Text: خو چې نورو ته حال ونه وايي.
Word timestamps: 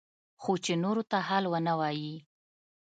خو 0.41 0.51
چې 0.63 0.73
نورو 0.83 1.03
ته 1.11 1.17
حال 1.27 1.43
ونه 1.51 1.73
وايي. 1.79 2.15